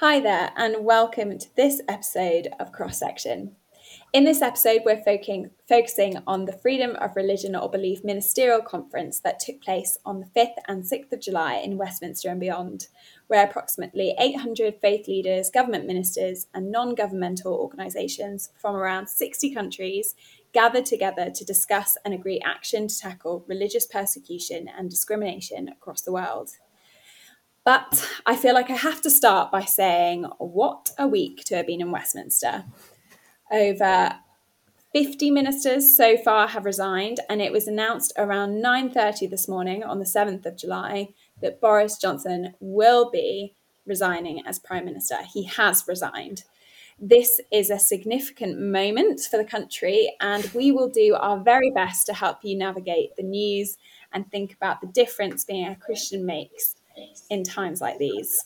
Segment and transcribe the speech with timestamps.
[0.00, 3.56] Hi there, and welcome to this episode of Cross Section.
[4.14, 9.20] In this episode, we're focusing, focusing on the Freedom of Religion or Belief Ministerial Conference
[9.20, 12.86] that took place on the 5th and 6th of July in Westminster and beyond,
[13.26, 20.14] where approximately 800 faith leaders, government ministers, and non governmental organisations from around 60 countries
[20.54, 26.12] gathered together to discuss and agree action to tackle religious persecution and discrimination across the
[26.12, 26.52] world.
[27.64, 31.66] But I feel like I have to start by saying what a week to have
[31.66, 32.64] been in Westminster.
[33.52, 34.14] Over
[34.92, 39.98] 50 ministers so far have resigned and it was announced around 9:30 this morning on
[39.98, 43.54] the 7th of July that Boris Johnson will be
[43.86, 45.18] resigning as prime minister.
[45.22, 46.44] He has resigned.
[46.98, 52.06] This is a significant moment for the country and we will do our very best
[52.06, 53.76] to help you navigate the news
[54.12, 56.74] and think about the difference being a Christian makes
[57.28, 58.44] in times like these.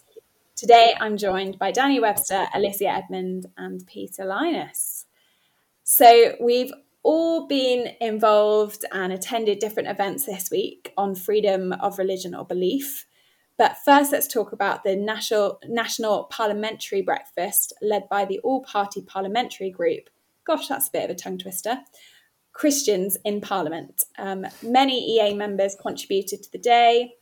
[0.57, 5.05] Today, I'm joined by Danny Webster, Alicia Edmond, and Peter Lynas.
[5.83, 6.72] So, we've
[7.03, 13.06] all been involved and attended different events this week on freedom of religion or belief.
[13.56, 19.03] But first, let's talk about the National, National Parliamentary Breakfast led by the All Party
[19.03, 20.11] Parliamentary Group.
[20.45, 21.78] Gosh, that's a bit of a tongue twister.
[22.53, 24.05] Christians in Parliament.
[24.19, 27.15] Um, many EA members contributed to the day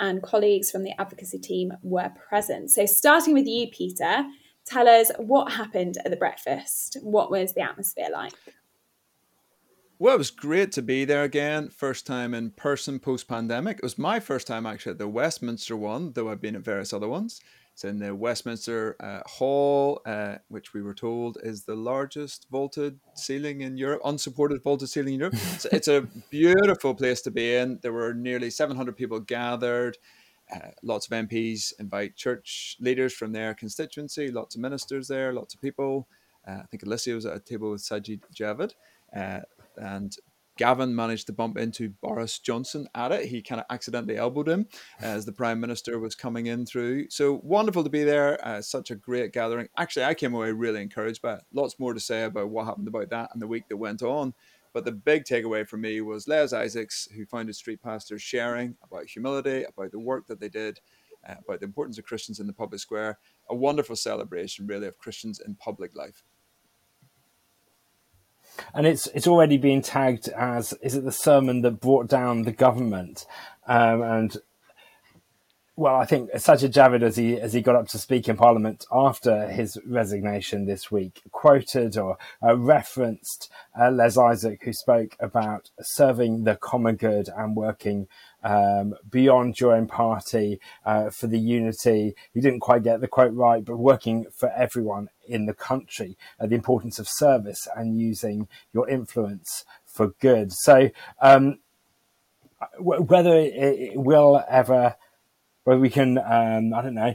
[0.00, 2.70] and colleagues from the advocacy team were present.
[2.70, 4.24] So, starting with you, Peter,
[4.66, 6.96] tell us what happened at the breakfast.
[7.02, 8.32] What was the atmosphere like?
[9.98, 11.68] Well, it was great to be there again.
[11.68, 13.76] First time in person post pandemic.
[13.76, 16.94] It was my first time actually at the Westminster one, though I've been at various
[16.94, 17.42] other ones.
[17.80, 23.00] It's in the Westminster uh, Hall, uh, which we were told is the largest vaulted
[23.14, 25.36] ceiling in Europe, unsupported vaulted ceiling in Europe.
[25.36, 27.78] so it's a beautiful place to be in.
[27.80, 29.96] There were nearly 700 people gathered.
[30.54, 35.54] Uh, lots of MPs invite church leaders from their constituency, lots of ministers there, lots
[35.54, 36.06] of people.
[36.46, 38.74] Uh, I think Alicia was at a table with Sajid Javid.
[39.16, 39.40] Uh,
[39.78, 40.14] and
[40.60, 43.24] Gavin managed to bump into Boris Johnson at it.
[43.24, 44.68] He kind of accidentally elbowed him
[45.00, 47.08] as the Prime Minister was coming in through.
[47.08, 48.38] So wonderful to be there.
[48.46, 49.70] Uh, such a great gathering.
[49.78, 51.44] Actually, I came away really encouraged by it.
[51.50, 54.34] Lots more to say about what happened about that and the week that went on.
[54.74, 59.06] But the big takeaway for me was Les Isaacs, who founded Street Pastors, sharing about
[59.06, 60.78] humility, about the work that they did,
[61.26, 63.18] uh, about the importance of Christians in the public square.
[63.48, 66.22] A wonderful celebration, really, of Christians in public life
[68.74, 72.52] and it's it's already been tagged as is it the sermon that brought down the
[72.52, 73.26] government?
[73.66, 74.36] Um, and
[75.76, 78.84] well, I think Sajid Javid, as he as he got up to speak in Parliament
[78.92, 85.70] after his resignation this week, quoted or uh, referenced uh, Les Isaac, who spoke about
[85.80, 88.08] serving the common good and working
[88.42, 92.14] um, beyond your own party uh, for the unity.
[92.34, 96.46] He didn't quite get the quote right, but working for everyone in the country, uh,
[96.46, 100.52] the importance of service and using your influence for good.
[100.52, 101.58] So, um,
[102.78, 104.96] w- whether it, it, will ever,
[105.64, 107.14] whether we can, um, I don't know,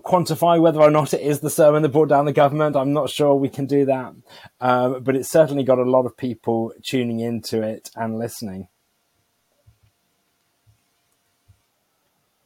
[0.00, 2.76] quantify whether or not it is the sermon that brought down the government.
[2.76, 4.14] I'm not sure we can do that,
[4.60, 8.68] um, but it's certainly got a lot of people tuning into it and listening.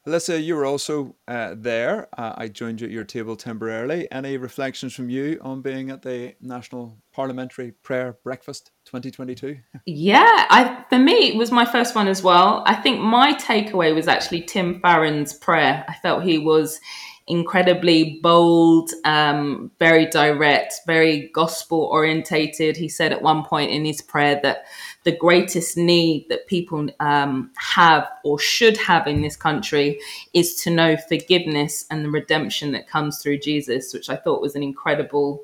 [0.07, 2.09] Alicia, you were also uh, there.
[2.17, 4.09] Uh, I joined you at your table temporarily.
[4.11, 9.59] Any reflections from you on being at the National Parliamentary Prayer Breakfast 2022?
[9.85, 12.63] Yeah, I, for me, it was my first one as well.
[12.67, 15.85] I think my takeaway was actually Tim Farron's prayer.
[15.87, 16.81] I felt he was
[17.31, 22.77] incredibly bold, um, very direct, very gospel orientated.
[22.77, 24.67] He said at one point in his prayer that
[25.05, 29.99] the greatest need that people um, have or should have in this country
[30.35, 34.57] is to know forgiveness and the redemption that comes through Jesus, which I thought was
[34.57, 35.43] an incredible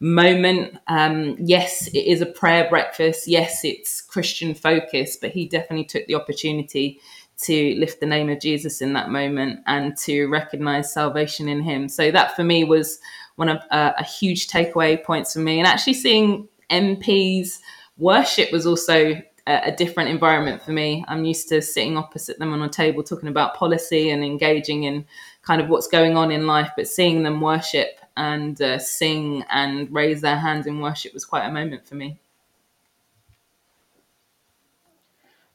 [0.00, 0.78] moment.
[0.88, 3.28] Um, yes, it is a prayer breakfast.
[3.28, 7.00] Yes, it's Christian focused, but he definitely took the opportunity
[7.42, 11.88] to lift the name of Jesus in that moment and to recognize salvation in him.
[11.88, 12.98] So that for me was
[13.36, 15.58] one of uh, a huge takeaway points for me.
[15.58, 17.58] And actually seeing MPs
[17.96, 21.04] worship was also a, a, different environment for me.
[21.08, 25.06] I'm used to sitting opposite them on a table talking about policy and engaging in
[25.42, 29.92] kind of what's going on in life, but seeing them worship and uh, sing and
[29.92, 32.20] raise their hands in worship was quite a moment for me.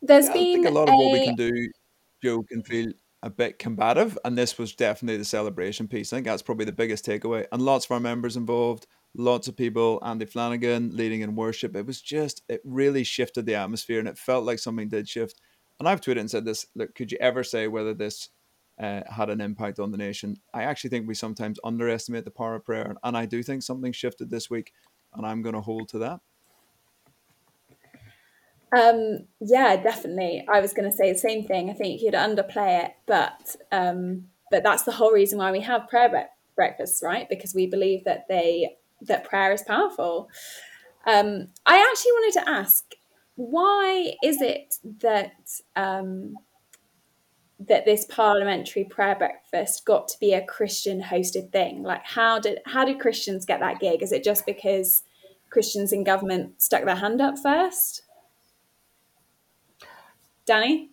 [0.07, 0.98] There's yeah, been I think a lot of a...
[0.98, 1.69] what we can do,
[2.24, 2.92] Jo, can feel
[3.24, 6.13] a bit combative, and this was definitely the celebration piece.
[6.13, 9.57] I think that's probably the biggest takeaway, and lots of our members involved, lots of
[9.57, 10.00] people.
[10.04, 11.75] Andy Flanagan leading in worship.
[11.75, 15.42] It was just, it really shifted the atmosphere, and it felt like something did shift.
[15.80, 18.30] And I've tweeted and said this: Look, could you ever say whether this
[18.80, 20.38] uh, had an impact on the nation.
[20.54, 23.92] I actually think we sometimes underestimate the power of prayer, and I do think something
[23.92, 24.74] shifted this week,
[25.13, 26.19] and I'm going to hold to that.
[28.74, 30.46] Um, yeah, definitely.
[30.52, 31.70] I was going to say the same thing.
[31.70, 35.88] I think you'd underplay it, but um, but that's the whole reason why we have
[35.88, 37.28] prayer bre- breakfasts, right?
[37.30, 40.30] Because we believe that they that prayer is powerful.
[41.06, 42.84] Um, I actually wanted to ask,
[43.36, 45.34] why is it that
[45.76, 46.36] um,
[47.60, 51.84] that this parliamentary prayer breakfast got to be a Christian hosted thing?
[51.84, 54.02] Like, how did how did Christians get that gig?
[54.02, 55.04] Is it just because
[55.50, 58.05] Christians in government stuck their hand up first?
[60.45, 60.89] Danny?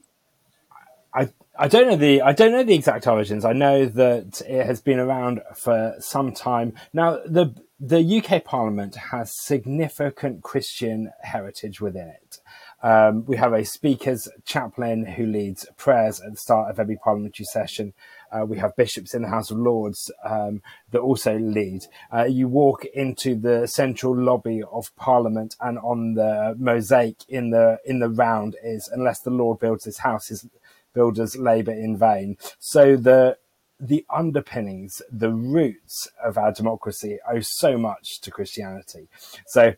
[1.15, 1.29] I
[1.59, 3.45] I don't know the I don't know the exact origins.
[3.45, 7.19] I know that it has been around for some time now.
[7.27, 12.41] the The UK Parliament has significant Christian heritage within it.
[12.83, 17.47] Um, we have a speaker's chaplain who leads prayers at the start of every parliamentary
[17.47, 17.93] session.
[18.33, 21.83] Uh, we have bishops in the House of Lords um, that also lead.
[22.13, 27.79] Uh, you walk into the central lobby of Parliament, and on the mosaic in the
[27.85, 30.47] in the round is "Unless the Lord builds His house, His
[30.95, 33.37] builders labour in vain." So the
[33.79, 39.09] the underpinnings, the roots of our democracy owe so much to Christianity.
[39.47, 39.75] So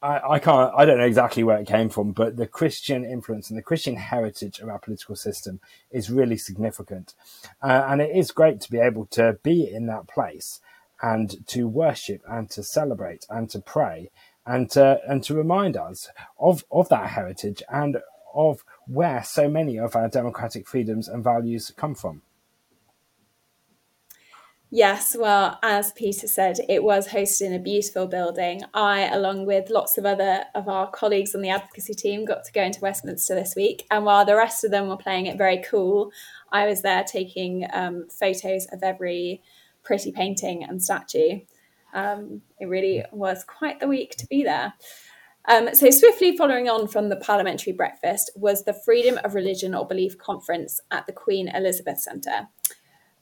[0.00, 3.50] I, I, can't, I don't know exactly where it came from, but the Christian influence
[3.50, 5.60] and the Christian heritage of our political system
[5.90, 7.14] is really significant.
[7.60, 10.60] Uh, and it is great to be able to be in that place
[11.02, 14.10] and to worship and to celebrate and to pray
[14.46, 16.08] and to, and to remind us
[16.38, 17.98] of, of that heritage and
[18.34, 22.22] of where so many of our democratic freedoms and values come from.
[24.70, 28.60] Yes, well, as Peter said, it was hosted in a beautiful building.
[28.74, 32.52] I, along with lots of other of our colleagues on the advocacy team, got to
[32.52, 33.86] go into Westminster this week.
[33.90, 36.12] And while the rest of them were playing it very cool,
[36.52, 39.42] I was there taking um, photos of every
[39.84, 41.40] pretty painting and statue.
[41.94, 44.74] Um, it really was quite the week to be there.
[45.48, 49.86] Um, so, swiftly following on from the parliamentary breakfast was the Freedom of Religion or
[49.86, 52.48] Belief conference at the Queen Elizabeth Centre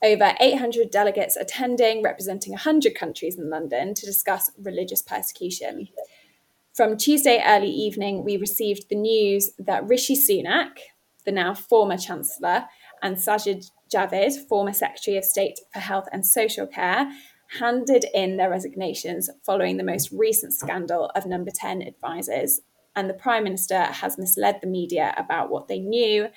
[0.02, 5.88] over 800 delegates attending, representing 100 countries in London, to discuss religious persecution.
[6.74, 10.78] From Tuesday early evening, we received the news that Rishi Sunak,
[11.24, 12.66] the now former Chancellor,
[13.02, 17.10] and Sajid Javid, former Secretary of State for Health and Social Care,
[17.58, 22.60] handed in their resignations following the most recent scandal of number 10 advisors.
[22.94, 26.28] And the Prime Minister has misled the media about what they knew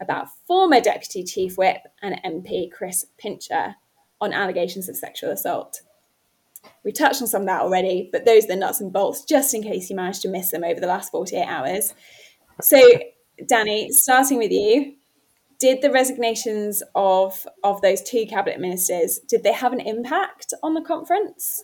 [0.00, 3.76] about former Deputy Chief Whip and MP Chris Pincher
[4.20, 5.80] on allegations of sexual assault.
[6.84, 9.52] We touched on some of that already, but those are the nuts and bolts, just
[9.54, 11.94] in case you managed to miss them over the last 48 hours.
[12.60, 12.80] So,
[13.46, 14.94] Danny, starting with you,
[15.58, 20.74] did the resignations of, of those two cabinet ministers, did they have an impact on
[20.74, 21.62] the conference?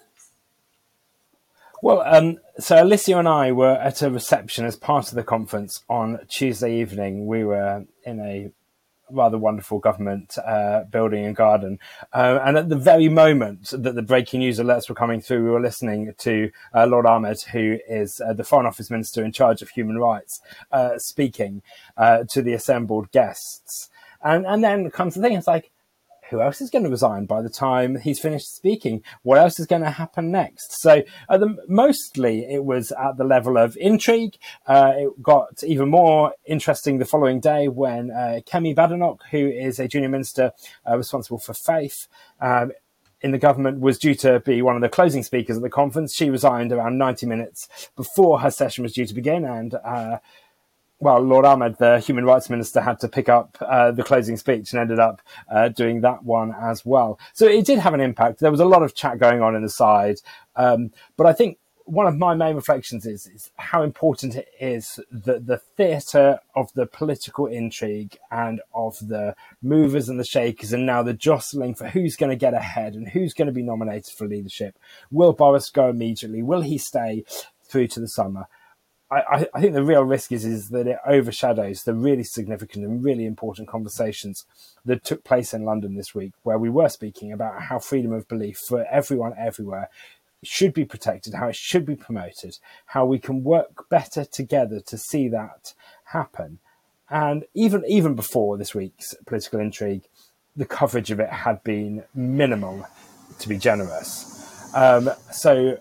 [1.81, 5.85] Well, um, so Alicia and I were at a reception as part of the conference
[5.89, 7.27] on Tuesday evening.
[7.27, 8.51] We were in a
[9.11, 11.79] rather wonderful government uh, building and garden.
[12.13, 15.51] Uh, and at the very moment that the breaking news alerts were coming through, we
[15.51, 19.63] were listening to uh, Lord Ahmad, who is uh, the Foreign Office Minister in charge
[19.63, 20.41] of human rights,
[20.73, 21.63] uh, speaking
[21.97, 23.89] uh, to the assembled guests.
[24.23, 25.71] And, and then comes the thing, it's like,
[26.31, 29.03] who else is going to resign by the time he's finished speaking?
[29.23, 30.81] What else is going to happen next?
[30.81, 34.37] So, the, mostly it was at the level of intrigue.
[34.67, 39.79] Uh, it got even more interesting the following day when uh, Kemi Badenoch, who is
[39.79, 40.53] a junior minister
[40.89, 42.09] uh, responsible for faith,
[42.41, 42.73] um,
[43.21, 46.15] in the government was due to be one of the closing speakers at the conference.
[46.15, 50.19] She resigned around 90 minutes before her session was due to begin, and uh,
[51.01, 54.73] well, Lord Ahmad, the human rights minister, had to pick up uh, the closing speech
[54.73, 57.21] and ended up uh, doing that one as well.
[57.35, 58.41] So it did have an impact.
[58.41, 60.17] There was a lot of chat going on in the side,
[60.57, 65.01] um, but I think one of my main reflections is, is how important it is
[65.11, 70.85] that the theatre of the political intrigue and of the movers and the shakers and
[70.85, 74.13] now the jostling for who's going to get ahead and who's going to be nominated
[74.13, 74.79] for leadership.
[75.11, 76.43] Will Boris go immediately?
[76.43, 77.25] Will he stay
[77.65, 78.49] through to the summer?
[79.11, 83.03] I, I, think the real risk is is that it overshadows the really significant and
[83.03, 84.45] really important conversations
[84.85, 88.29] that took place in London this week, where we were speaking about how freedom of
[88.29, 89.89] belief for everyone everywhere
[90.43, 94.99] should be protected, how it should be promoted, how we can work better together to
[94.99, 95.73] see that
[96.05, 96.59] happen.
[97.09, 100.03] And even even before this week's political intrigue,
[100.55, 102.87] the coverage of it had been minimal,
[103.39, 104.71] to be generous.
[104.75, 105.79] Um, so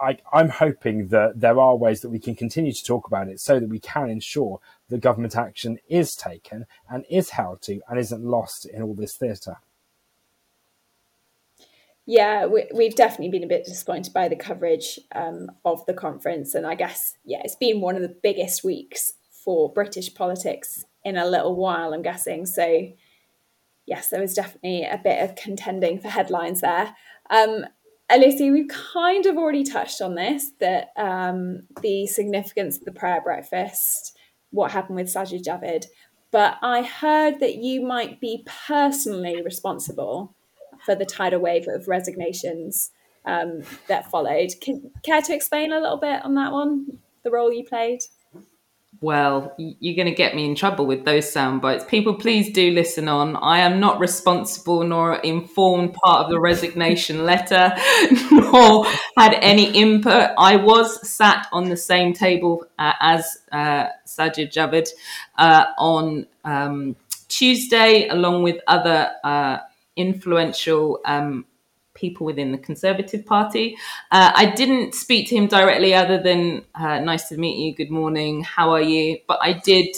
[0.00, 3.40] I, I'm hoping that there are ways that we can continue to talk about it
[3.40, 7.98] so that we can ensure that government action is taken and is held to and
[7.98, 9.58] isn't lost in all this theatre.
[12.04, 16.54] Yeah, we, have definitely been a bit disappointed by the coverage um, of the conference.
[16.54, 21.16] And I guess, yeah, it's been one of the biggest weeks for British politics in
[21.16, 22.44] a little while, I'm guessing.
[22.46, 22.88] So,
[23.86, 26.96] yes, there was definitely a bit of contending for headlines there.
[27.30, 27.66] Um,
[28.10, 33.20] Alicia, we've kind of already touched on this that um, the significance of the prayer
[33.22, 34.16] breakfast,
[34.50, 35.86] what happened with Sajid Javid.
[36.30, 40.34] But I heard that you might be personally responsible
[40.84, 42.90] for the tidal wave of resignations
[43.24, 44.50] um, that followed.
[44.60, 48.00] Can, care to explain a little bit on that one, the role you played?
[49.02, 51.84] Well, you're going to get me in trouble with those sound bites.
[51.84, 53.34] People, please do listen on.
[53.34, 57.74] I am not responsible nor informed part of the resignation letter,
[58.30, 58.86] nor
[59.18, 60.30] had any input.
[60.38, 64.88] I was sat on the same table uh, as uh, Sajid Javid
[65.36, 66.94] uh, on um,
[67.26, 69.58] Tuesday, along with other uh,
[69.96, 71.44] influential um,
[72.02, 73.76] people within the Conservative Party.
[74.10, 77.90] Uh, I didn't speak to him directly, other than uh, "Nice to meet you, good
[77.90, 79.96] morning, how are you?" But I did,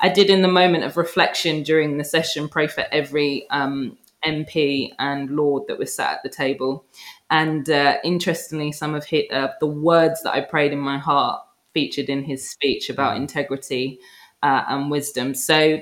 [0.00, 3.96] I did in the moment of reflection during the session pray for every um,
[4.26, 6.84] MP and Lord that was sat at the table.
[7.30, 11.42] And uh, interestingly, some of hit, uh, the words that I prayed in my heart
[11.72, 13.98] featured in his speech about integrity
[14.42, 15.34] uh, and wisdom.
[15.34, 15.80] So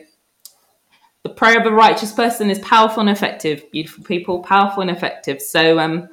[1.25, 3.71] the prayer of a righteous person is powerful and effective.
[3.71, 5.41] Beautiful people, powerful and effective.
[5.41, 6.09] So, um,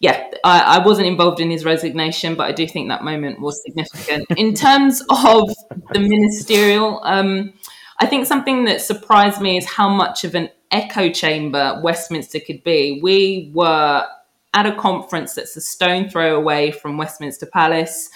[0.00, 3.60] yeah, I, I, wasn't involved in his resignation, but I do think that moment was
[3.62, 4.26] significant.
[4.36, 5.50] in terms of
[5.92, 7.52] the ministerial, um,
[7.98, 12.62] I think something that surprised me is how much of an echo chamber Westminster could
[12.62, 13.00] be.
[13.02, 14.06] We were
[14.54, 18.08] at a conference that's a stone throw away from Westminster Palace.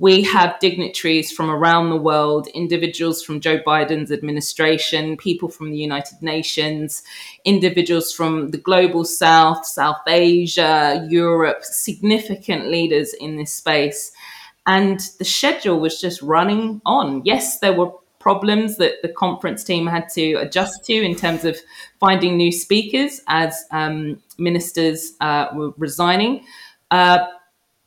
[0.00, 5.76] We have dignitaries from around the world, individuals from Joe Biden's administration, people from the
[5.76, 7.02] United Nations,
[7.44, 14.10] individuals from the global south, South Asia, Europe, significant leaders in this space.
[14.66, 17.20] And the schedule was just running on.
[17.26, 21.58] Yes, there were problems that the conference team had to adjust to in terms of
[21.98, 26.46] finding new speakers as um, ministers uh, were resigning.
[26.90, 27.18] Uh,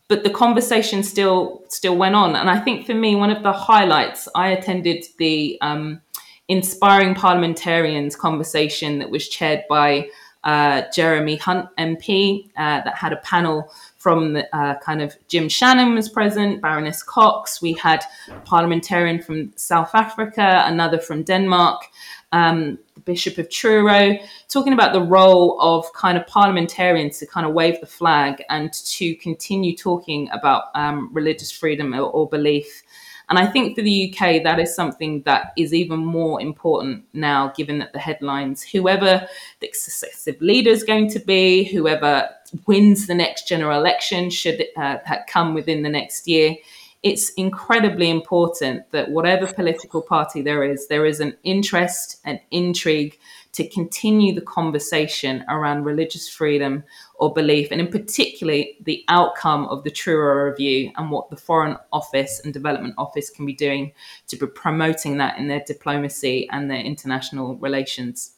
[0.07, 2.35] but the conversation still still went on.
[2.35, 6.01] And I think for me, one of the highlights, I attended the um,
[6.47, 10.09] inspiring parliamentarians conversation that was chaired by
[10.43, 15.47] uh, Jeremy Hunt MP, uh, that had a panel from the, uh, kind of Jim
[15.47, 17.61] Shannon was present, Baroness Cox.
[17.61, 21.85] We had a parliamentarian from South Africa, another from Denmark,
[22.33, 24.17] um, the Bishop of Truro,
[24.49, 28.73] talking about the role of kind of parliamentarians to kind of wave the flag and
[28.73, 32.83] to continue talking about um, religious freedom or, or belief.
[33.29, 37.53] And I think for the UK, that is something that is even more important now,
[37.55, 39.27] given that the headlines, whoever
[39.61, 42.29] the successive leader is going to be, whoever
[42.65, 44.97] wins the next general election, should uh,
[45.27, 46.55] come within the next year,
[47.03, 53.19] it's incredibly important that whatever political party there is, there is an interest and intrigue
[53.51, 56.83] to continue the conversation around religious freedom
[57.15, 61.77] or belief, and in particular, the outcome of the Truro Review and what the Foreign
[61.91, 63.91] Office and Development Office can be doing
[64.27, 68.31] to be promoting that in their diplomacy and their international relations.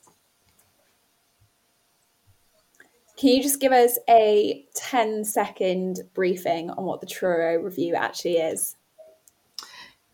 [3.18, 8.38] Can you just give us a 10 second briefing on what the Truro review actually
[8.38, 8.76] is?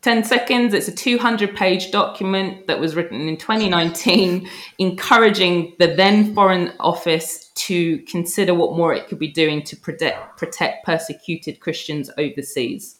[0.02, 0.74] 10 seconds.
[0.74, 7.50] It's a 200 page document that was written in 2019, encouraging the then Foreign Office
[7.54, 13.00] to consider what more it could be doing to protect, protect persecuted Christians overseas.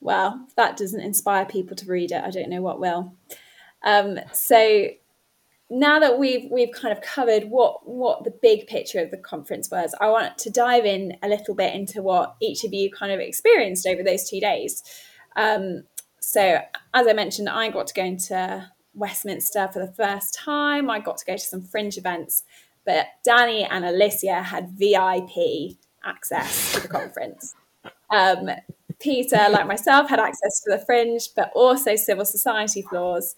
[0.00, 3.14] Well, that doesn't inspire people to read it, I don't know what will.
[3.82, 4.88] Um, so
[5.70, 9.70] now that we've we've kind of covered what what the big picture of the conference
[9.70, 13.12] was, I want to dive in a little bit into what each of you kind
[13.12, 14.82] of experienced over those two days.
[15.36, 15.84] Um,
[16.20, 16.60] so,
[16.94, 20.90] as I mentioned, I got to go into Westminster for the first time.
[20.90, 22.44] I got to go to some fringe events,
[22.84, 27.54] but Danny and Alicia had VIP access to the conference.
[28.10, 28.50] Um,
[29.00, 33.34] Peter, like myself, had access to the fringe, but also civil society floors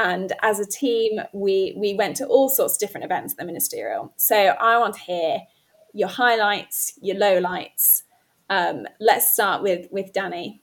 [0.00, 3.44] and as a team we we went to all sorts of different events at the
[3.44, 4.12] ministerial.
[4.16, 5.40] So i want to hear
[5.92, 8.02] your highlights your lowlights.
[8.48, 10.62] Um, let's start with with danny.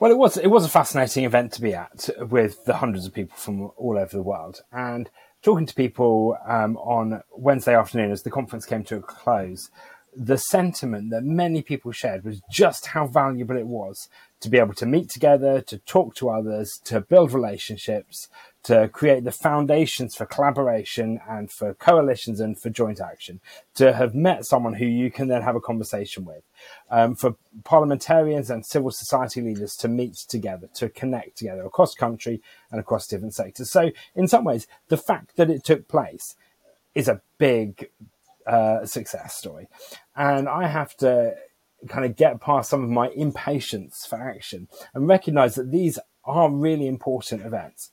[0.00, 3.12] Well it was it was a fascinating event to be at with the hundreds of
[3.12, 4.62] people from all over the world.
[4.72, 5.10] And
[5.42, 9.70] talking to people um, on Wednesday afternoon as the conference came to a close,
[10.16, 14.08] the sentiment that many people shared was just how valuable it was
[14.40, 18.28] to be able to meet together, to talk to others, to build relationships,
[18.62, 23.40] to create the foundations for collaboration and for coalitions and for joint action,
[23.74, 26.42] to have met someone who you can then have a conversation with,
[26.90, 32.40] um, for parliamentarians and civil society leaders to meet together, to connect together across country
[32.70, 33.70] and across different sectors.
[33.70, 36.36] So, in some ways, the fact that it took place
[36.94, 37.90] is a big
[38.46, 39.68] uh, success story.
[40.16, 41.36] And I have to
[41.88, 46.50] kind of get past some of my impatience for action and recognize that these are
[46.50, 47.90] really important events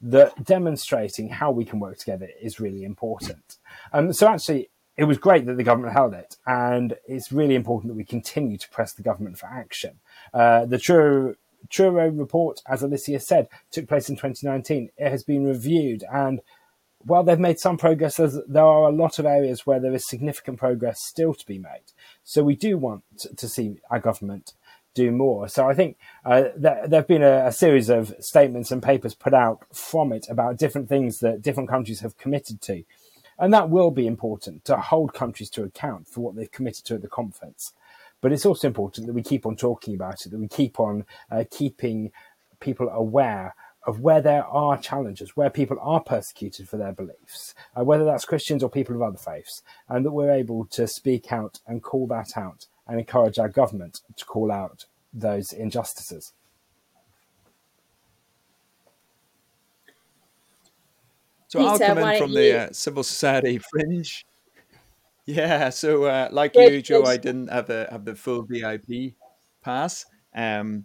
[0.00, 3.56] that demonstrating how we can work together is really important.
[3.92, 7.88] Um, so actually, it was great that the government held it, and it's really important
[7.90, 9.98] that we continue to press the government for action.
[10.32, 11.34] Uh, the Truro,
[11.68, 14.90] Truro report, as Alicia said, took place in 2019.
[14.96, 16.40] It has been reviewed, and
[16.98, 20.58] while they've made some progress, there are a lot of areas where there is significant
[20.58, 21.92] progress still to be made.
[22.28, 23.04] So we do want
[23.36, 24.52] to see our government
[24.94, 25.46] do more.
[25.48, 29.32] So I think uh, there, have been a, a, series of statements and papers put
[29.32, 32.82] out from it about different things that different countries have committed to.
[33.38, 36.94] And that will be important to hold countries to account for what they've committed to
[36.96, 37.72] at the conference.
[38.20, 41.04] But it's also important that we keep on talking about it, that we keep on
[41.30, 42.10] uh, keeping
[42.58, 43.54] people aware
[43.86, 48.24] of where there are challenges, where people are persecuted for their beliefs, uh, whether that's
[48.24, 52.06] Christians or people of other faiths, and that we're able to speak out and call
[52.08, 56.32] that out and encourage our government to call out those injustices.
[61.48, 62.36] So Peter, I'll come in from you...
[62.36, 64.26] the uh, civil society fringe.
[65.26, 69.14] Yeah, so uh, like you, Jo, I didn't have the have the full VIP
[69.60, 70.84] pass, um,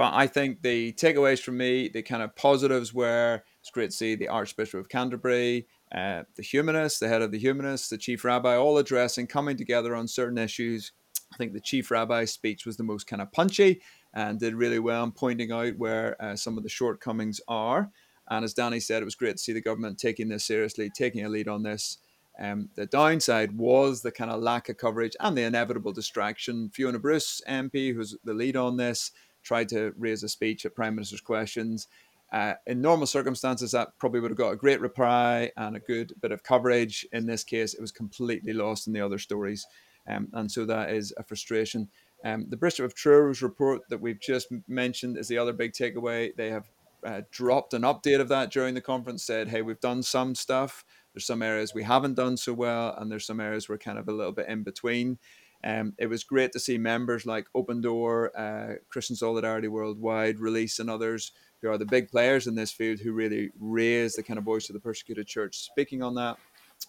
[0.00, 3.96] but I think the takeaways from me, the kind of positives were it's great to
[3.98, 8.24] see the Archbishop of Canterbury, uh, the humanists, the head of the humanists, the chief
[8.24, 10.92] rabbi, all addressing, coming together on certain issues,
[11.34, 13.82] I think the chief rabbi's speech was the most kind of punchy
[14.14, 17.90] and did really well in pointing out where uh, some of the shortcomings are.
[18.30, 21.26] And as Danny said, it was great to see the government taking this seriously, taking
[21.26, 21.98] a lead on this.
[22.40, 26.70] Um, the downside was the kind of lack of coverage and the inevitable distraction.
[26.70, 29.10] Fiona Bruce, MP, who's the lead on this,
[29.42, 31.88] tried to raise a speech at Prime Minister's questions.
[32.32, 36.12] Uh, in normal circumstances, that probably would have got a great reply and a good
[36.20, 37.06] bit of coverage.
[37.12, 39.66] In this case, it was completely lost in the other stories.
[40.08, 41.88] Um, and so that is a frustration.
[42.24, 46.34] Um, the Bishop of Truro's report that we've just mentioned is the other big takeaway.
[46.36, 46.68] They have
[47.04, 50.84] uh, dropped an update of that during the conference, said, hey, we've done some stuff.
[51.12, 54.08] There's some areas we haven't done so well, and there's some areas we're kind of
[54.08, 55.18] a little bit in between.
[55.62, 60.78] Um, it was great to see members like Open Door, uh, Christian Solidarity Worldwide, Release,
[60.78, 64.38] and others who are the big players in this field who really raise the kind
[64.38, 65.58] of voice of the persecuted church.
[65.58, 66.38] Speaking on that,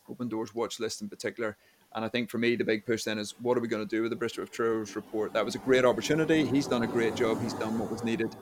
[0.09, 1.57] Open Doors watch list in particular,
[1.93, 3.95] and I think for me, the big push then is what are we going to
[3.95, 5.33] do with the Bishop of Truro's report?
[5.33, 6.45] That was a great opportunity.
[6.45, 7.41] He's done a great job.
[7.41, 8.33] He's done what was needed.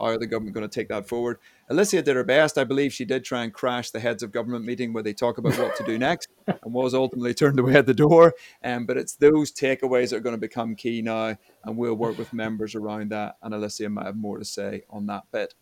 [0.00, 1.38] How are the government going to take that forward?
[1.70, 2.58] Alicia did her best.
[2.58, 5.38] I believe she did try and crash the heads of government meeting where they talk
[5.38, 8.34] about what to do next and was ultimately turned away at the door.
[8.62, 12.18] Um, but it's those takeaways that are going to become key now, and we'll work
[12.18, 13.36] with members around that.
[13.42, 15.54] And Alicia might have more to say on that bit.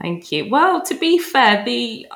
[0.00, 0.50] Thank you.
[0.50, 2.06] Well, to be fair, the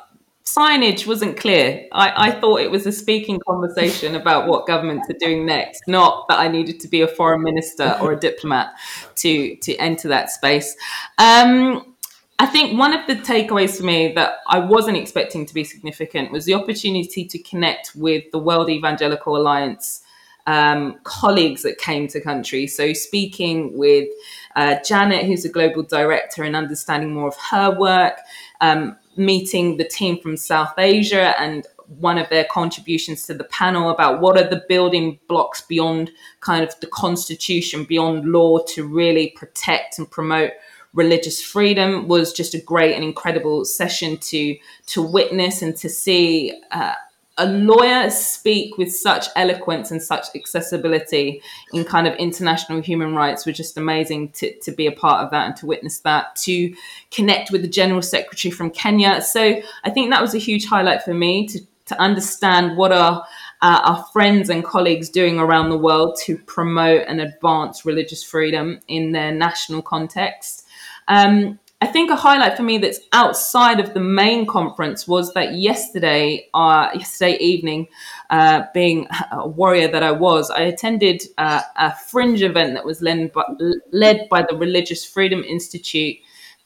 [0.47, 1.87] signage wasn't clear.
[1.93, 6.27] I, I, thought it was a speaking conversation about what governments are doing next, not
[6.29, 8.73] that I needed to be a foreign minister or a diplomat
[9.17, 10.77] to to enter that space.
[11.19, 11.96] Um,
[12.39, 16.33] I think one of the takeaways for me that I wasn't expecting to be significant
[16.33, 20.03] was the opportunity to connect with the World Evangelical Alliance
[20.47, 22.67] um, colleagues that came to country.
[22.67, 24.09] So speaking with
[24.55, 28.19] uh, Janet, who's a global director, and understanding more of her work.
[28.61, 31.67] Um, meeting the team from South Asia and
[31.99, 36.65] one of their contributions to the panel about what are the building blocks beyond kind
[36.65, 40.51] of the constitution, beyond law to really protect and promote
[40.97, 44.57] religious freedom was just a great and incredible session to
[44.87, 46.95] to witness and to see uh,
[47.39, 51.43] a lawyer speak with such eloquence and such accessibility
[51.75, 55.31] in kind of international human rights was just amazing to, to be a part of
[55.31, 56.75] that and to witness that, to
[57.11, 59.21] connect with the General Secretary from Kenya.
[59.21, 63.27] So I think that was a huge highlight for me to, to understand what are
[63.61, 68.81] uh, our friends and colleagues doing around the world to promote and advance religious freedom
[68.89, 70.66] in their national context.
[71.09, 75.57] Um, I think a highlight for me that's outside of the main conference was that
[75.57, 77.89] yesterday, uh, yesterday evening,
[78.31, 83.03] uh, being a warrior that I was, I attended uh, a fringe event that was
[83.03, 83.45] led by,
[83.93, 86.17] led by the Religious Freedom Institute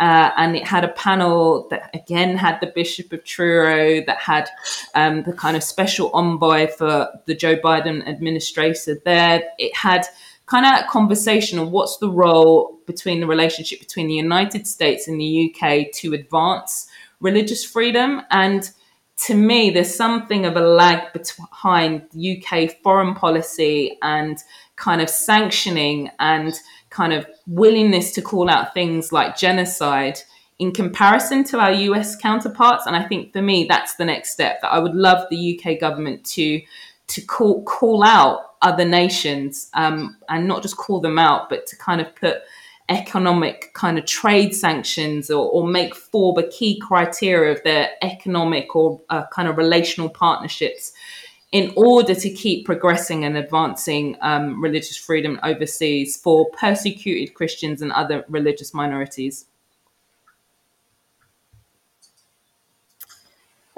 [0.01, 4.49] uh, and it had a panel that again had the Bishop of Truro, that had
[4.95, 9.43] um, the kind of special envoy for the Joe Biden administration there.
[9.59, 10.07] It had
[10.51, 15.07] kind of a conversation of what's the role between the relationship between the United States
[15.07, 16.89] and the UK to advance
[17.21, 18.23] religious freedom.
[18.31, 18.69] And
[19.27, 24.39] to me, there's something of a lag behind UK foreign policy and
[24.75, 26.55] kind of sanctioning and
[26.89, 30.19] kind of willingness to call out things like genocide
[30.59, 32.87] in comparison to our US counterparts.
[32.87, 35.79] And I think for me, that's the next step that I would love the UK
[35.79, 36.61] government to
[37.09, 41.77] to call call out other nations um, and not just call them out, but to
[41.77, 42.43] kind of put
[42.89, 48.75] economic kind of trade sanctions or, or make form a key criteria of their economic
[48.75, 50.93] or uh, kind of relational partnerships
[51.53, 57.93] in order to keep progressing and advancing um, religious freedom overseas for persecuted Christians and
[57.93, 59.47] other religious minorities.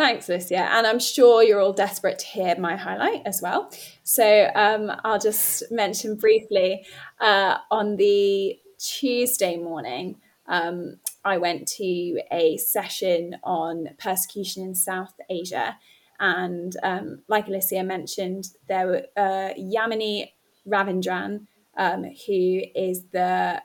[0.03, 0.57] Thanks, Lucia.
[0.57, 3.71] And I'm sure you're all desperate to hear my highlight as well.
[4.03, 6.85] So um, I'll just mention briefly
[7.21, 10.17] uh, on the Tuesday morning,
[10.49, 15.79] um, I went to a session on persecution in South Asia.
[16.19, 20.33] And um, like Alicia mentioned, there were uh, Yamini
[20.67, 23.63] Ravindran, um, who is the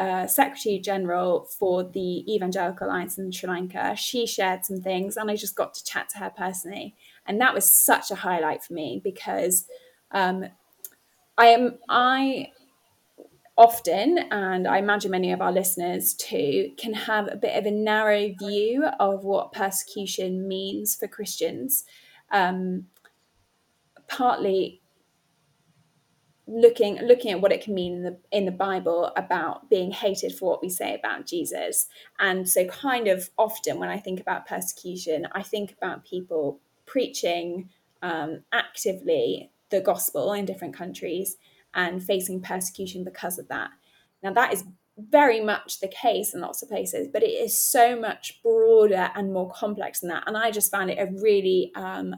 [0.00, 3.94] uh, Secretary General for the Evangelical Alliance in Sri Lanka.
[3.96, 7.52] She shared some things, and I just got to chat to her personally, and that
[7.52, 9.66] was such a highlight for me because
[10.12, 10.46] um,
[11.36, 12.48] I am I
[13.58, 17.70] often, and I imagine many of our listeners too, can have a bit of a
[17.70, 21.84] narrow view of what persecution means for Christians.
[22.32, 22.86] Um,
[24.08, 24.80] partly
[26.50, 30.34] looking looking at what it can mean in the in the Bible about being hated
[30.34, 31.86] for what we say about Jesus.
[32.18, 37.70] And so kind of often when I think about persecution, I think about people preaching
[38.02, 41.36] um, actively the gospel in different countries
[41.74, 43.70] and facing persecution because of that.
[44.22, 44.64] Now, that is
[44.98, 49.32] very much the case in lots of places, but it is so much broader and
[49.32, 50.24] more complex than that.
[50.26, 52.16] And I just found it a really um,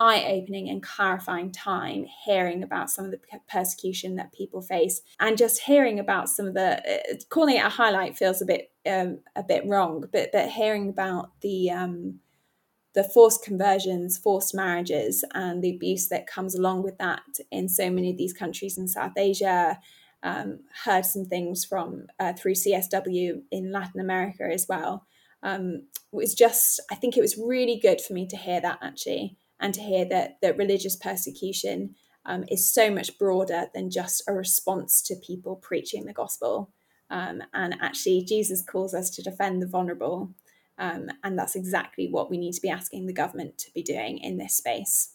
[0.00, 5.36] eye opening and clarifying time hearing about some of the persecution that people face and
[5.36, 9.18] just hearing about some of the uh, calling it a highlight feels a bit um,
[9.36, 12.18] a bit wrong but but hearing about the um,
[12.94, 17.90] the forced conversions, forced marriages, and the abuse that comes along with that in so
[17.90, 19.78] many of these countries in South Asia.
[20.22, 25.06] Um, heard some things from uh, through CSW in Latin America as well.
[25.42, 28.80] Um, it was just, I think it was really good for me to hear that
[28.82, 31.94] actually, and to hear that that religious persecution
[32.26, 36.70] um, is so much broader than just a response to people preaching the gospel.
[37.08, 40.34] Um, and actually, Jesus calls us to defend the vulnerable
[40.80, 44.18] um, and that's exactly what we need to be asking the government to be doing
[44.18, 45.14] in this space.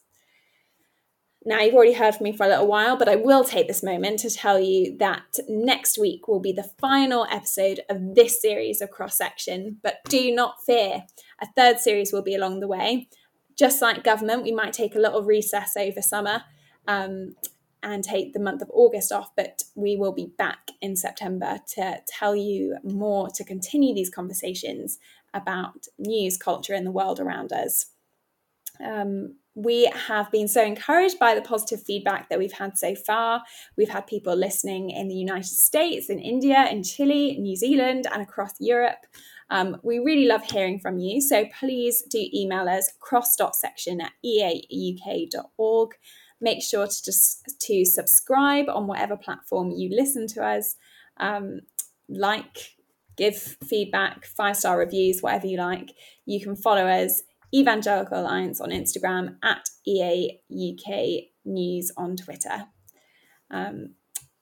[1.43, 3.83] Now, you've already heard from me for a little while, but I will take this
[3.83, 8.81] moment to tell you that next week will be the final episode of this series
[8.81, 9.77] of Cross Section.
[9.83, 11.05] But do not fear,
[11.41, 13.09] a third series will be along the way.
[13.57, 16.43] Just like government, we might take a little recess over summer
[16.87, 17.35] um,
[17.81, 22.01] and take the month of August off, but we will be back in September to
[22.07, 24.97] tell you more, to continue these conversations
[25.33, 27.87] about news culture in the world around us.
[28.83, 33.41] Um, we have been so encouraged by the positive feedback that we've had so far.
[33.77, 38.21] We've had people listening in the United States, in India, in Chile, New Zealand, and
[38.21, 39.05] across Europe.
[39.49, 41.21] Um, we really love hearing from you.
[41.21, 45.91] So please do email us cross.section at eauk.org.
[46.41, 50.75] Make sure to just to subscribe on whatever platform you listen to us.
[51.17, 51.61] Um,
[52.09, 52.75] like,
[53.17, 55.91] give feedback, five star reviews, whatever you like.
[56.25, 62.65] You can follow us, Evangelical Alliance on Instagram, at EA UK News on Twitter.
[63.49, 63.95] Um,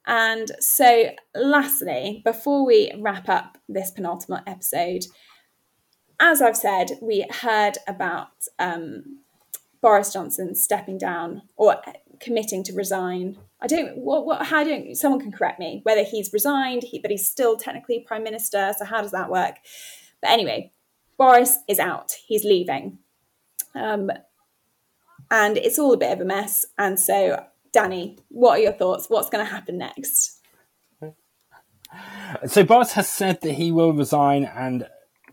[0.05, 5.05] and so, lastly, before we wrap up this penultimate episode,
[6.19, 9.19] as I've said, we heard about um,
[9.81, 11.81] Boris Johnson stepping down or
[12.19, 13.37] committing to resign.
[13.61, 13.97] I don't.
[13.97, 14.25] What?
[14.25, 14.45] What?
[14.47, 14.95] How don't?
[14.95, 15.81] Someone can correct me.
[15.83, 18.73] Whether he's resigned, he, but he's still technically prime minister.
[18.77, 19.55] So how does that work?
[20.21, 20.71] But anyway,
[21.17, 22.13] Boris is out.
[22.25, 22.99] He's leaving,
[23.75, 24.09] um,
[25.31, 26.65] and it's all a bit of a mess.
[26.77, 29.07] And so, Danny, what are your thoughts?
[29.09, 30.39] What's going to happen next?
[32.47, 34.87] So Boris has said that he will resign and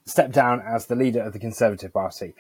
[0.07, 2.35] step down as the leader of the Conservative Party.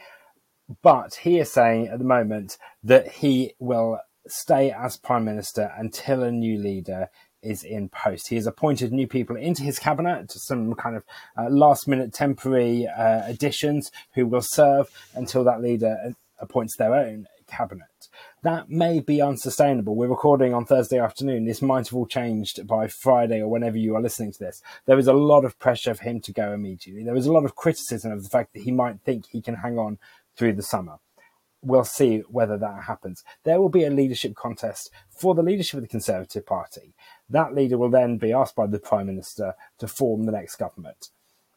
[0.82, 6.22] But he is saying at the moment that he will stay as prime minister until
[6.22, 7.08] a new leader
[7.42, 8.28] is in post.
[8.28, 11.04] He has appointed new people into his cabinet, some kind of
[11.36, 17.26] uh, last minute temporary uh, additions who will serve until that leader appoints their own
[17.46, 17.89] cabinet.
[18.42, 19.94] That may be unsustainable.
[19.94, 21.44] We're recording on Thursday afternoon.
[21.44, 24.62] This might have all changed by Friday or whenever you are listening to this.
[24.86, 27.04] There is a lot of pressure for him to go immediately.
[27.04, 29.56] There is a lot of criticism of the fact that he might think he can
[29.56, 29.98] hang on
[30.36, 30.96] through the summer
[31.62, 33.22] we'll see whether that happens.
[33.44, 36.94] There will be a leadership contest for the leadership of the Conservative Party.
[37.28, 41.10] That leader will then be asked by the Prime Minister to form the next government.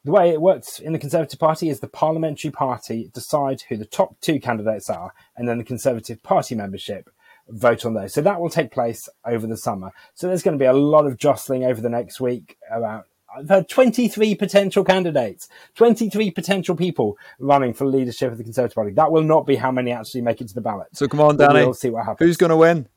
[0.06, 3.86] The way it works in the Conservative Party is the parliamentary party decide who the
[3.86, 7.10] top two candidates are, and then the Conservative Party membership
[7.48, 8.14] vote on those.
[8.14, 9.92] So that will take place over the summer.
[10.14, 13.50] So there's going to be a lot of jostling over the next week about I've
[13.50, 18.92] had 23 potential candidates, 23 potential people running for leadership of the Conservative Party.
[18.92, 20.88] That will not be how many actually make it to the ballot.
[20.94, 21.62] So come on, Danny.
[21.62, 22.28] We'll see what happens.
[22.28, 22.88] Who's going to win?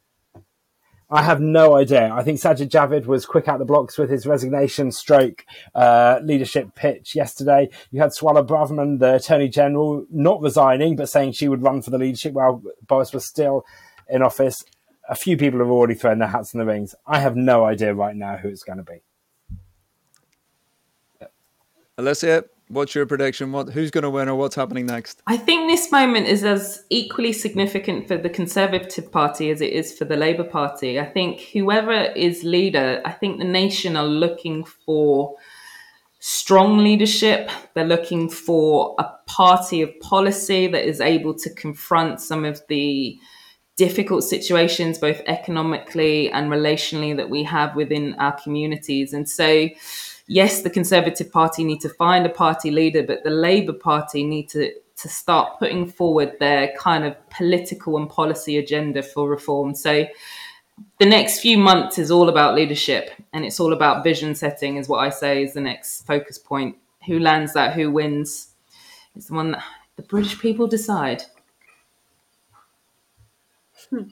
[1.08, 2.12] I have no idea.
[2.12, 6.74] I think Sajid Javid was quick out the blocks with his resignation stroke uh, leadership
[6.74, 7.68] pitch yesterday.
[7.92, 11.90] You had Suella Braverman, the Attorney General, not resigning, but saying she would run for
[11.90, 13.64] the leadership while Boris was still
[14.08, 14.64] in office.
[15.08, 16.96] A few people have already thrown their hats in the rings.
[17.06, 19.02] I have no idea right now who it's going to be.
[21.98, 23.52] Alicia, what's your prediction?
[23.52, 25.22] What who's going to win or what's happening next?
[25.26, 29.96] I think this moment is as equally significant for the Conservative Party as it is
[29.96, 30.98] for the Labour Party.
[31.00, 35.36] I think whoever is leader, I think the nation are looking for
[36.18, 37.50] strong leadership.
[37.74, 43.18] They're looking for a party of policy that is able to confront some of the
[43.76, 49.12] difficult situations, both economically and relationally, that we have within our communities.
[49.12, 49.68] And so
[50.26, 54.48] yes, the Conservative Party need to find a party leader, but the Labour Party need
[54.50, 59.74] to to start putting forward their kind of political and policy agenda for reform.
[59.74, 60.06] So
[60.98, 64.88] the next few months is all about leadership and it's all about vision setting is
[64.88, 66.76] what I say is the next focus point.
[67.06, 68.54] Who lands that, who wins?
[69.14, 69.62] It's the one that
[69.96, 71.22] the British people decide.
[73.90, 74.04] Hmm.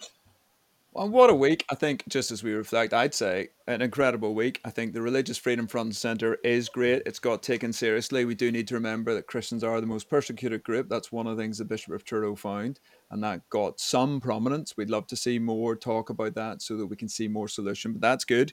[0.95, 1.65] Well, what a week.
[1.69, 4.61] I think, just as we reflect, I'd say an incredible week.
[4.65, 7.03] I think the Religious Freedom Front and Centre is great.
[7.05, 8.25] It's got taken seriously.
[8.25, 10.89] We do need to remember that Christians are the most persecuted group.
[10.89, 12.79] That's one of the things the Bishop of Truro found,
[13.11, 14.77] and that got some prominence.
[14.77, 17.93] We'd love to see more talk about that so that we can see more solution,
[17.93, 18.53] but that's good.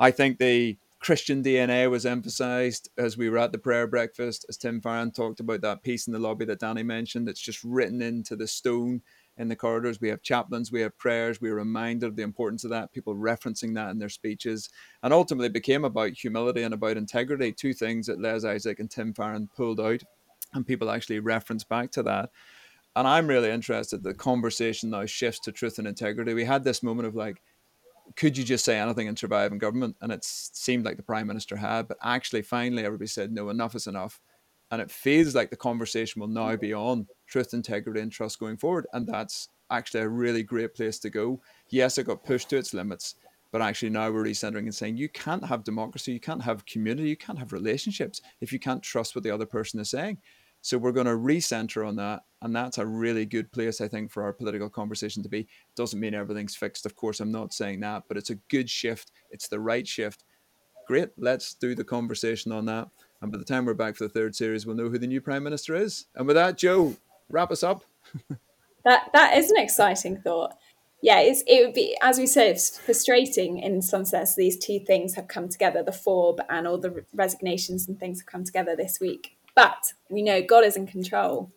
[0.00, 4.56] I think the Christian DNA was emphasized as we were at the prayer breakfast, as
[4.56, 7.28] Tim Farron talked about that piece in the lobby that Danny mentioned.
[7.28, 9.02] that's just written into the stone
[9.38, 10.00] in the corridors.
[10.00, 11.40] We have chaplains, we have prayers.
[11.40, 14.68] We are reminded of the importance of that, people referencing that in their speeches.
[15.02, 19.14] And ultimately became about humility and about integrity, two things that Les Isaac and Tim
[19.14, 20.02] Farron pulled out.
[20.54, 22.30] And people actually reference back to that.
[22.94, 24.02] And I'm really interested.
[24.02, 26.34] The conversation now shifts to truth and integrity.
[26.34, 27.40] We had this moment of like,
[28.16, 29.96] could you just say anything and survive in government?
[30.02, 33.74] And it seemed like the prime minister had, but actually, finally, everybody said, no, enough
[33.74, 34.20] is enough.
[34.70, 38.58] And it feels like the conversation will now be on truth, integrity, and trust going
[38.58, 38.86] forward.
[38.92, 41.40] And that's actually a really great place to go.
[41.70, 43.14] Yes, it got pushed to its limits,
[43.50, 47.08] but actually now we're recentering and saying you can't have democracy, you can't have community,
[47.08, 50.18] you can't have relationships if you can't trust what the other person is saying.
[50.60, 54.12] So we're going to recenter on that, and that's a really good place, I think,
[54.12, 55.40] for our political conversation to be.
[55.40, 57.18] It doesn't mean everything's fixed, of course.
[57.18, 59.10] I'm not saying that, but it's a good shift.
[59.30, 60.22] It's the right shift.
[60.86, 62.88] Great, let's do the conversation on that.
[63.22, 65.20] And by the time we're back for the third series, we'll know who the new
[65.20, 66.06] prime minister is.
[66.14, 66.94] And with that, Jo,
[67.32, 67.84] wrap us up.
[68.84, 70.54] that that is an exciting thought.
[71.02, 74.36] Yeah, it's, it would be, as we said, it's frustrating in some sense.
[74.36, 78.26] These two things have come together: the FORB and all the resignations and things have
[78.26, 79.36] come together this week.
[79.54, 81.50] But we know God is in control,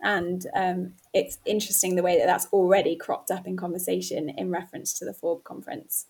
[0.00, 4.92] and um, it's interesting the way that that's already cropped up in conversation in reference
[4.98, 6.06] to the FORB conference.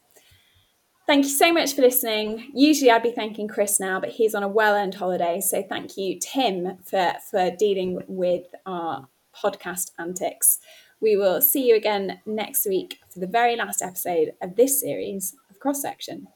[1.06, 2.52] Thank you so much for listening.
[2.54, 5.40] Usually I'd be thanking Chris now, but he's on a well earned holiday.
[5.40, 10.58] So thank you, Tim, for, for dealing with our podcast antics.
[11.00, 15.34] We will see you again next week for the very last episode of this series
[15.50, 16.28] of Cross Section.